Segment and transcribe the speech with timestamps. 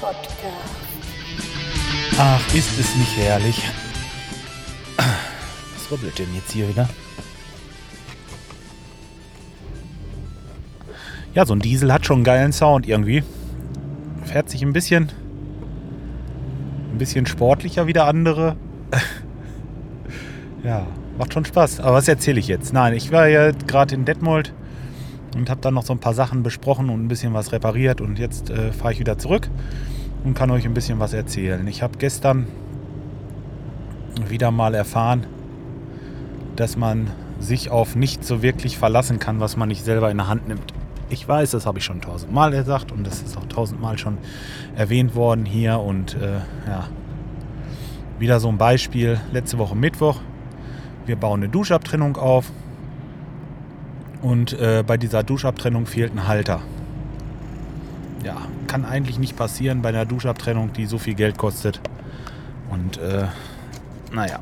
[0.00, 0.22] Podcast.
[2.18, 3.62] Ach, ist es nicht herrlich.
[4.96, 6.88] Was rubbelt denn jetzt hier wieder?
[11.34, 13.22] Ja, so ein Diesel hat schon einen geilen Sound irgendwie.
[14.24, 15.10] Fährt sich ein bisschen
[16.92, 18.56] ein bisschen sportlicher wie der andere.
[20.64, 20.86] ja,
[21.16, 21.80] macht schon Spaß.
[21.80, 22.72] Aber was erzähle ich jetzt?
[22.72, 24.52] Nein, ich war ja gerade in Detmold
[25.36, 28.18] und habe dann noch so ein paar Sachen besprochen und ein bisschen was repariert und
[28.18, 29.48] jetzt äh, fahre ich wieder zurück
[30.24, 31.66] und kann euch ein bisschen was erzählen.
[31.66, 32.46] Ich habe gestern
[34.28, 35.26] wieder mal erfahren,
[36.56, 37.10] dass man
[37.40, 40.72] sich auf nichts so wirklich verlassen kann, was man nicht selber in der Hand nimmt.
[41.10, 44.16] Ich weiß, das habe ich schon tausendmal gesagt und das ist auch tausendmal schon
[44.76, 45.78] erwähnt worden hier.
[45.80, 46.88] Und äh, ja,
[48.18, 49.20] wieder so ein Beispiel.
[49.30, 50.20] Letzte Woche Mittwoch.
[51.04, 52.50] Wir bauen eine Duschabtrennung auf.
[54.22, 56.60] Und äh, bei dieser Duschabtrennung fehlt ein Halter.
[58.24, 58.36] Ja,
[58.68, 61.80] kann eigentlich nicht passieren bei einer Duschabtrennung, die so viel Geld kostet.
[62.70, 63.26] Und äh,
[64.12, 64.38] naja,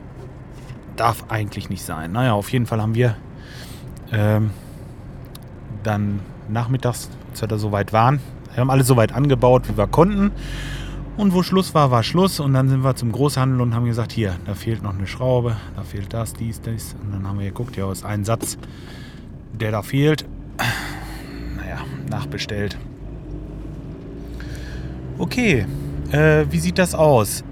[0.97, 2.13] darf eigentlich nicht sein.
[2.13, 3.17] Naja, auf jeden Fall haben wir
[4.13, 4.51] ähm,
[5.83, 8.21] dann nachmittags, als wir da soweit waren,
[8.53, 10.33] wir haben alles so weit angebaut, wie wir konnten.
[11.17, 12.41] Und wo Schluss war, war Schluss.
[12.41, 15.57] Und dann sind wir zum Großhandel und haben gesagt, hier, da fehlt noch eine Schraube,
[15.77, 16.97] da fehlt das, dies, das.
[17.03, 18.59] Und dann haben wir geguckt, ja, ist ein Satz,
[19.61, 20.25] der da fehlt.
[21.57, 22.77] Naja, nachbestellt.
[25.19, 25.67] Okay,
[26.13, 27.45] äh, wie sieht das aus?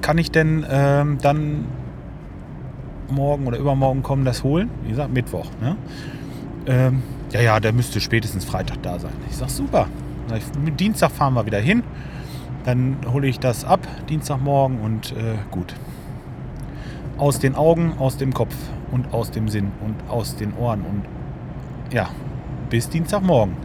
[0.00, 1.66] Kann ich denn ähm, dann
[3.10, 4.70] morgen oder übermorgen kommen, das holen?
[4.84, 5.46] Wie gesagt, Mittwoch.
[5.60, 5.76] Ne?
[6.66, 9.12] Ähm, ja, ja, der müsste spätestens Freitag da sein.
[9.28, 9.88] Ich sag, super.
[10.64, 11.82] Mit Dienstag fahren wir wieder hin.
[12.64, 15.74] Dann hole ich das ab, Dienstagmorgen und äh, gut.
[17.18, 18.54] Aus den Augen, aus dem Kopf
[18.92, 21.02] und aus dem Sinn und aus den Ohren und
[21.92, 22.08] ja,
[22.70, 23.56] bis Dienstagmorgen.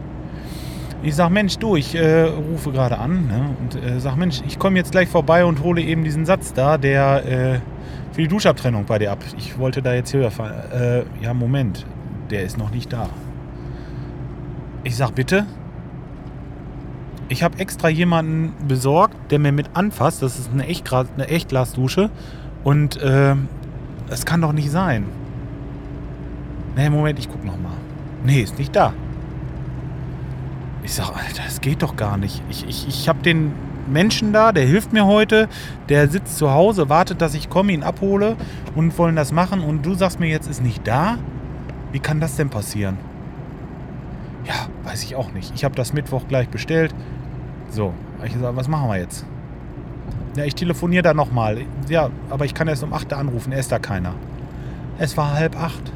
[1.02, 4.58] Ich sag, Mensch, du, ich äh, rufe gerade an ne, und äh, sag, Mensch, ich
[4.58, 7.60] komme jetzt gleich vorbei und hole eben diesen Satz da, der äh,
[8.12, 9.22] für die Duschabtrennung bei dir ab.
[9.36, 10.54] Ich wollte da jetzt höher fahren.
[10.72, 11.86] Äh, ja, Moment,
[12.30, 13.08] der ist noch nicht da.
[14.82, 15.46] Ich sag, bitte?
[17.28, 20.22] Ich habe extra jemanden besorgt, der mir mit anfasst.
[20.22, 22.10] Das ist eine, Echtglas, eine Echtglasdusche.
[22.64, 23.36] Und äh,
[24.08, 25.04] das kann doch nicht sein.
[26.74, 27.76] Nee, Moment, ich guck noch mal.
[28.24, 28.92] Nee, ist nicht da.
[30.82, 32.42] Ich sag, Alter, das geht doch gar nicht.
[32.48, 33.52] Ich, ich, ich habe den
[33.88, 35.48] Menschen da, der hilft mir heute.
[35.88, 38.36] Der sitzt zu Hause, wartet, dass ich komme, ihn abhole
[38.74, 39.60] und wollen das machen.
[39.60, 41.18] Und du sagst mir jetzt, ist nicht da?
[41.92, 42.98] Wie kann das denn passieren?
[44.44, 45.52] Ja, weiß ich auch nicht.
[45.54, 46.94] Ich habe das Mittwoch gleich bestellt.
[47.70, 47.92] So,
[48.24, 49.26] ich gesagt, was machen wir jetzt?
[50.36, 51.62] Ja, ich telefoniere da nochmal.
[51.88, 53.52] Ja, aber ich kann erst um 8 Uhr anrufen.
[53.52, 54.14] Er ist da keiner.
[54.98, 55.92] Es war halb acht.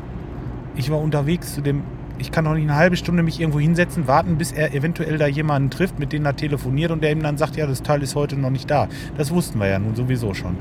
[0.74, 1.82] Ich war unterwegs zu dem.
[2.22, 5.26] Ich kann doch nicht eine halbe Stunde mich irgendwo hinsetzen, warten, bis er eventuell da
[5.26, 8.14] jemanden trifft, mit dem er telefoniert und der ihm dann sagt, ja, das Teil ist
[8.14, 8.86] heute noch nicht da.
[9.18, 10.56] Das wussten wir ja nun sowieso schon.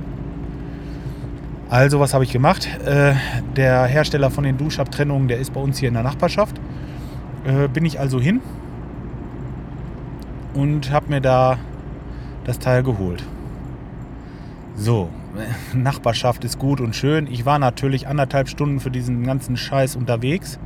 [1.69, 2.67] Also, was habe ich gemacht?
[2.83, 3.13] Äh,
[3.55, 6.59] der Hersteller von den Duschabtrennungen, der ist bei uns hier in der Nachbarschaft.
[7.45, 8.41] Äh, bin ich also hin
[10.55, 11.59] und habe mir da
[12.43, 13.23] das Teil geholt.
[14.75, 15.09] So,
[15.75, 17.27] Nachbarschaft ist gut und schön.
[17.27, 20.57] Ich war natürlich anderthalb Stunden für diesen ganzen Scheiß unterwegs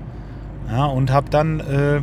[0.70, 2.02] ja, und habe dann äh,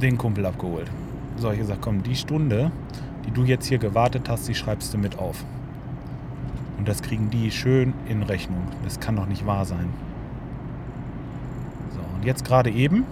[0.00, 0.90] den Kumpel abgeholt.
[1.36, 2.70] So, ich gesagt, komm, die Stunde,
[3.26, 5.44] die du jetzt hier gewartet hast, die schreibst du mit auf.
[6.78, 8.62] Und das kriegen die schön in Rechnung.
[8.84, 9.88] Das kann doch nicht wahr sein.
[11.92, 13.04] So, und jetzt gerade eben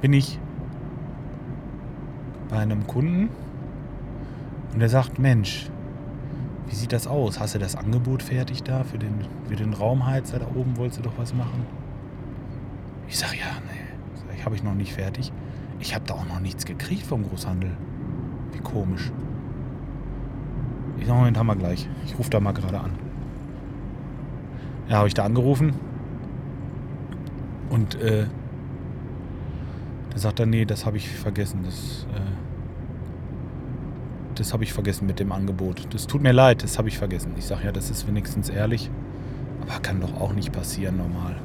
[0.00, 0.38] bin ich
[2.48, 3.30] bei einem Kunden
[4.72, 5.70] und der sagt, Mensch,
[6.68, 7.38] wie sieht das aus?
[7.38, 9.14] Hast du das Angebot fertig da für den,
[9.48, 10.76] für den Raumheizer da oben?
[10.76, 11.64] Wolltest du doch was machen?
[13.08, 13.80] Ich sage, ja, nee,
[14.14, 15.32] sag ich habe ich noch nicht fertig.
[15.78, 17.70] Ich habe da auch noch nichts gekriegt vom Großhandel.
[18.52, 19.12] Wie komisch.
[20.98, 21.88] Ich sage, Moment, haben wir gleich.
[22.04, 22.90] Ich rufe da mal gerade an.
[24.88, 25.74] Ja, habe ich da angerufen.
[27.70, 28.26] Und äh,
[30.10, 31.60] da sagt er, nee, das habe ich vergessen.
[31.64, 32.20] Das, äh,
[34.38, 35.92] das habe ich vergessen mit dem Angebot.
[35.92, 37.32] Das tut mir leid, das habe ich vergessen.
[37.38, 38.90] Ich sage ja, das ist wenigstens ehrlich.
[39.62, 41.36] Aber kann doch auch nicht passieren normal.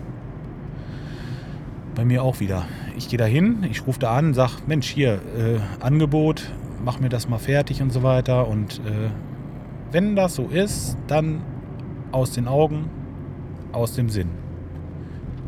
[1.95, 2.65] Bei mir auch wieder.
[2.97, 6.51] Ich gehe da hin, ich rufe da an, sage, Mensch, hier, äh, Angebot,
[6.83, 8.47] mach mir das mal fertig und so weiter.
[8.47, 9.09] Und äh,
[9.91, 11.41] wenn das so ist, dann
[12.11, 12.89] aus den Augen,
[13.71, 14.29] aus dem Sinn,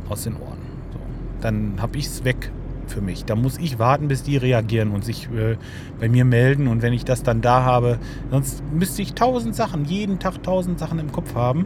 [0.10, 0.60] aus den Ohren.
[0.92, 1.00] So.
[1.42, 2.52] Dann habe ich es weg
[2.94, 3.26] für mich.
[3.26, 5.58] Da muss ich warten, bis die reagieren und sich äh,
[6.00, 6.68] bei mir melden.
[6.68, 8.00] Und wenn ich das dann da habe,
[8.32, 11.66] sonst müsste ich tausend Sachen, jeden Tag tausend Sachen im Kopf haben.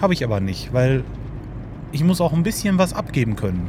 [0.00, 1.04] Habe ich aber nicht, weil
[1.92, 3.68] ich muss auch ein bisschen was abgeben können.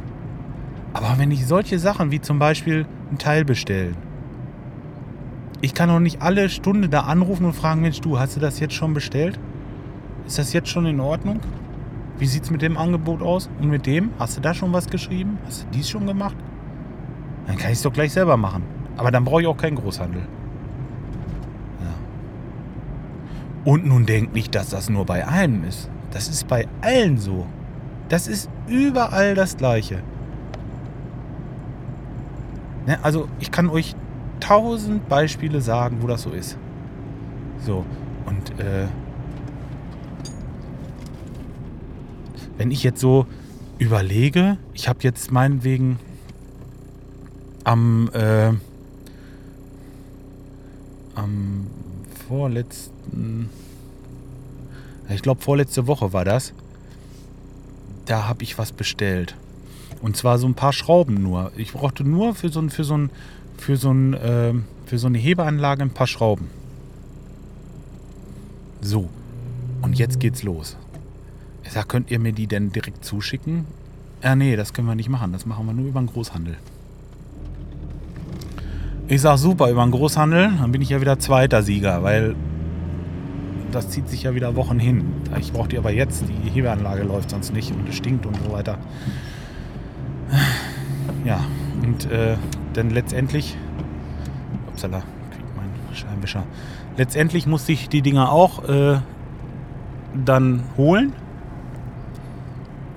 [0.92, 3.96] Aber wenn ich solche Sachen wie zum Beispiel ein Teil bestellen,
[5.60, 8.60] ich kann doch nicht alle Stunde da anrufen und fragen, Mensch, du, hast du das
[8.60, 9.38] jetzt schon bestellt?
[10.26, 11.40] Ist das jetzt schon in Ordnung?
[12.18, 13.50] Wie sieht es mit dem Angebot aus?
[13.60, 14.10] Und mit dem?
[14.18, 15.38] Hast du da schon was geschrieben?
[15.46, 16.36] Hast du dies schon gemacht?
[17.50, 18.62] Dann kann ich es doch gleich selber machen.
[18.96, 20.22] Aber dann brauche ich auch keinen Großhandel.
[21.80, 21.94] Ja.
[23.64, 25.90] Und nun denkt nicht, dass das nur bei einem ist.
[26.12, 27.46] Das ist bei allen so.
[28.08, 30.00] Das ist überall das Gleiche.
[32.86, 33.00] Ne?
[33.02, 33.96] Also ich kann euch
[34.38, 36.56] tausend Beispiele sagen, wo das so ist.
[37.58, 37.84] So,
[38.26, 38.86] und äh,
[42.58, 43.26] wenn ich jetzt so
[43.78, 45.98] überlege, ich habe jetzt meinetwegen
[47.64, 48.52] am, äh,
[51.14, 51.66] am
[52.28, 53.50] vorletzten,
[55.08, 56.52] ich glaube vorletzte Woche war das,
[58.06, 59.36] da habe ich was bestellt.
[60.02, 61.52] Und zwar so ein paar Schrauben nur.
[61.56, 63.10] Ich brauchte nur für so für so ein,
[63.58, 64.54] für so, ein, äh,
[64.86, 66.48] für so eine Hebeanlage ein paar Schrauben.
[68.80, 69.10] So.
[69.82, 70.76] Und jetzt geht's los.
[71.64, 73.66] Ich sag, könnt ihr mir die denn direkt zuschicken?
[74.22, 75.32] Ja, nee, das können wir nicht machen.
[75.32, 76.56] Das machen wir nur über den Großhandel.
[79.10, 82.36] Ich sag super, über den Großhandel, dann bin ich ja wieder zweiter Sieger, weil
[83.72, 85.04] das zieht sich ja wieder Wochen hin.
[85.40, 88.52] Ich brauche die aber jetzt, die Hebeanlage läuft sonst nicht und es stinkt und so
[88.52, 88.78] weiter.
[91.24, 91.40] Ja,
[91.82, 92.36] und äh,
[92.74, 93.56] dann letztendlich,
[94.68, 95.02] upsala,
[95.32, 96.44] kriegt mein Scheinwischer.
[96.96, 99.00] Letztendlich musste ich die Dinger auch äh,
[100.24, 101.14] dann holen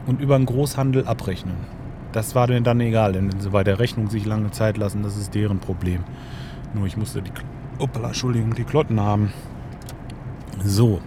[0.05, 1.55] und über einen Großhandel abrechnen.
[2.13, 5.01] Das war denen dann egal, denn wenn sie bei der Rechnung sich lange Zeit lassen,
[5.01, 6.03] das ist deren Problem.
[6.75, 7.31] Nur ich musste die,
[7.79, 9.33] Opala, Entschuldigung, die Klotten haben.
[10.63, 11.01] So.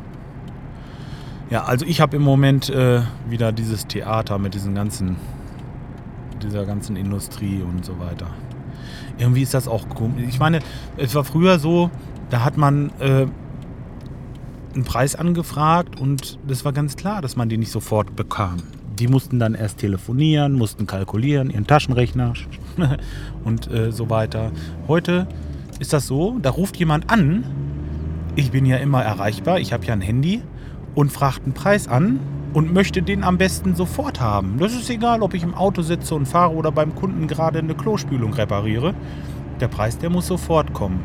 [1.49, 5.17] Ja, also ich habe im Moment äh, wieder dieses Theater mit diesen ganzen,
[6.43, 8.27] dieser ganzen Industrie und so weiter.
[9.17, 10.25] Irgendwie ist das auch komisch.
[10.29, 10.59] Ich meine,
[10.97, 11.89] es war früher so,
[12.31, 13.27] da hat man äh,
[14.75, 18.57] einen Preis angefragt und das war ganz klar, dass man den nicht sofort bekam.
[18.99, 22.35] Die mussten dann erst telefonieren, mussten kalkulieren, ihren Taschenrechner
[23.45, 24.53] und äh, so weiter.
[24.89, 25.27] Heute
[25.79, 27.45] ist das so, da ruft jemand an
[28.37, 30.43] ich bin ja immer erreichbar, ich habe ja ein Handy
[30.95, 32.21] und fragt einen Preis an
[32.53, 34.59] und möchte den am besten sofort haben.
[34.59, 37.75] Das ist egal, ob ich im Auto sitze und fahre oder beim Kunden gerade eine
[37.75, 38.95] Klospülung repariere.
[39.61, 41.03] Der Preis, der muss sofort kommen.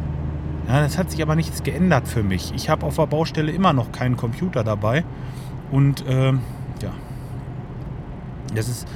[0.67, 2.51] Ja, das hat sich aber nichts geändert für mich.
[2.53, 5.05] Ich habe auf der Baustelle immer noch keinen Computer dabei.
[5.71, 6.33] Und äh,
[8.55, 8.87] das ist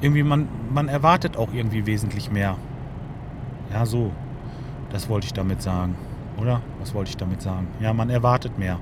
[0.00, 2.56] irgendwie, man, man erwartet auch irgendwie wesentlich mehr.
[3.72, 4.12] Ja, so.
[4.90, 5.96] Das wollte ich damit sagen.
[6.40, 6.62] Oder?
[6.80, 7.66] Was wollte ich damit sagen?
[7.80, 8.78] Ja, man erwartet mehr.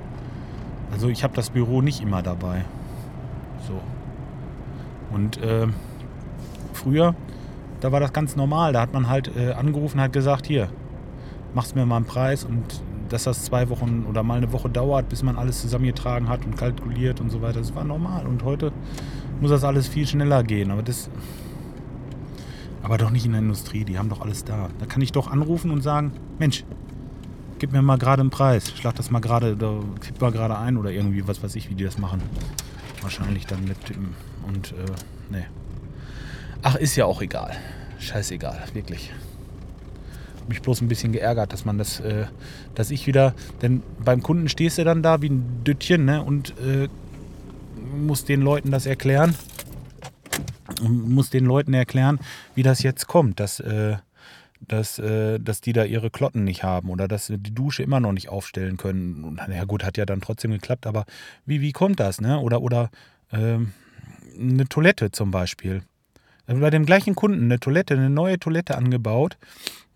[0.92, 2.64] Also ich habe das Büro nicht immer dabei.
[3.66, 3.80] So.
[5.10, 5.66] Und äh,
[6.72, 7.14] früher,
[7.80, 8.72] da war das ganz normal.
[8.72, 10.68] Da hat man halt äh, angerufen, hat gesagt, hier,
[11.54, 15.08] mach's mir mal einen Preis und dass das zwei Wochen oder mal eine Woche dauert,
[15.08, 17.60] bis man alles zusammengetragen hat und kalkuliert und so weiter.
[17.60, 18.26] Das war normal.
[18.26, 18.72] Und heute
[19.40, 20.70] muss das alles viel schneller gehen.
[20.70, 21.10] Aber das.
[22.82, 24.68] Aber doch nicht in der Industrie, die haben doch alles da.
[24.78, 26.64] Da kann ich doch anrufen und sagen, Mensch,
[27.58, 28.72] gib mir mal gerade einen Preis.
[28.76, 31.74] Schlag das mal gerade, da kipp mal gerade ein oder irgendwie, was weiß ich, wie
[31.74, 32.22] die das machen.
[33.02, 34.14] Wahrscheinlich dann mit dem.
[34.46, 34.92] Und, äh,
[35.30, 35.46] nee.
[36.62, 37.56] Ach, ist ja auch egal.
[37.98, 39.12] Scheißegal, wirklich.
[40.48, 42.26] Mich bloß ein bisschen geärgert, dass man das, äh,
[42.74, 46.50] dass ich wieder, denn beim Kunden stehst du dann da wie ein Düttchen, ne, und
[46.60, 46.88] äh,
[47.96, 49.34] muss den Leuten das erklären.
[50.82, 52.18] Muss den Leuten erklären,
[52.54, 53.96] wie das jetzt kommt, dass, äh,
[54.60, 58.12] dass, äh, dass die da ihre Klotten nicht haben oder dass die Dusche immer noch
[58.12, 59.24] nicht aufstellen können.
[59.24, 61.06] Und, na gut, hat ja dann trotzdem geklappt, aber
[61.46, 62.38] wie, wie kommt das, ne?
[62.40, 62.90] Oder, oder
[63.32, 63.72] ähm,
[64.38, 65.82] eine Toilette zum Beispiel.
[66.46, 69.36] Bei dem gleichen Kunden eine Toilette, eine neue Toilette angebaut.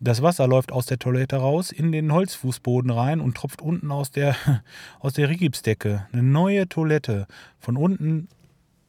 [0.00, 4.11] Das Wasser läuft aus der Toilette raus, in den Holzfußboden rein und tropft unten aus
[4.11, 4.35] der,
[5.00, 6.07] aus der Rigipsdecke.
[6.12, 7.26] Eine neue Toilette.
[7.59, 8.28] Von unten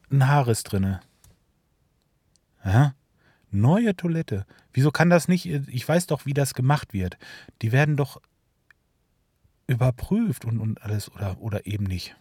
[0.10, 1.02] ein Haares drinne.
[2.66, 2.96] Ja?
[3.52, 4.46] Neue Toilette.
[4.74, 5.46] Wieso kann das nicht?
[5.46, 7.18] Ich weiß doch, wie das gemacht wird.
[7.62, 8.22] Die werden doch
[9.68, 12.16] überprüft und, und alles oder, oder eben nicht.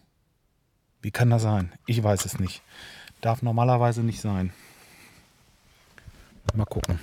[1.00, 1.72] Wie kann das sein?
[1.86, 2.62] Ich weiß es nicht.
[3.20, 4.52] Darf normalerweise nicht sein.
[6.54, 6.98] Mal gucken.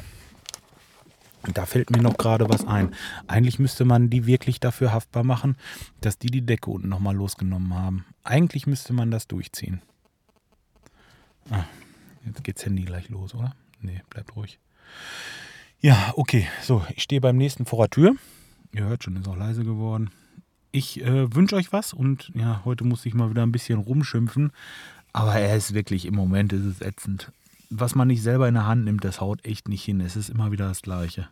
[1.53, 2.93] Da fällt mir noch gerade was ein.
[3.27, 5.55] Eigentlich müsste man die wirklich dafür haftbar machen,
[6.01, 8.05] dass die die Decke unten nochmal losgenommen haben.
[8.23, 9.81] Eigentlich müsste man das durchziehen.
[11.49, 11.63] Ah,
[12.25, 13.55] jetzt geht's Handy gleich los, oder?
[13.79, 14.59] Nee, bleibt ruhig.
[15.79, 16.47] Ja, okay.
[16.63, 18.15] So, ich stehe beim nächsten vor der Tür.
[18.73, 20.11] Ihr hört schon, ist auch leise geworden.
[20.71, 24.51] Ich äh, wünsche euch was und ja, heute muss ich mal wieder ein bisschen rumschimpfen.
[25.13, 27.31] Aber er ist wirklich, im Moment ist es ätzend.
[27.69, 30.01] Was man nicht selber in der Hand nimmt, das haut echt nicht hin.
[30.01, 31.27] Es ist immer wieder das Gleiche.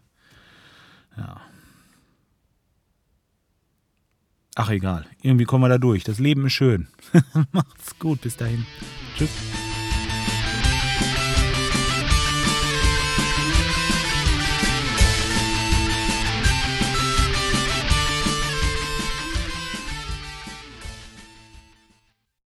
[1.18, 1.42] Ja.
[4.56, 6.04] Ach egal, irgendwie kommen wir da durch.
[6.04, 6.88] Das Leben ist schön.
[7.52, 8.66] Macht's gut, bis dahin.
[9.18, 9.65] Tschüss.